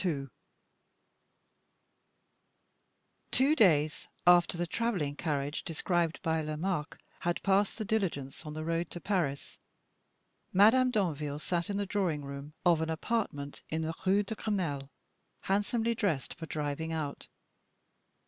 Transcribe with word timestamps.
Two 3.29 3.55
days 3.55 4.07
after 4.25 4.57
the 4.57 4.65
traveling 4.65 5.15
carriage 5.15 5.61
described 5.63 6.19
by 6.23 6.41
Lomaque 6.41 6.97
had 7.19 7.43
passed 7.43 7.77
the 7.77 7.85
diligence 7.85 8.43
on 8.43 8.53
the 8.55 8.63
road 8.65 8.89
to 8.89 8.99
Paris, 8.99 9.59
Madame 10.51 10.89
Danville 10.89 11.37
sat 11.37 11.69
in 11.69 11.77
the 11.77 11.85
drawing 11.85 12.25
room 12.25 12.55
of 12.65 12.81
an 12.81 12.89
apartment 12.89 13.61
in 13.69 13.83
the 13.83 13.93
Rue 14.03 14.23
de 14.23 14.33
Grenelle, 14.33 14.89
handsomely 15.41 15.93
dressed 15.93 16.33
for 16.33 16.47
driving 16.47 16.91
out. 16.91 17.27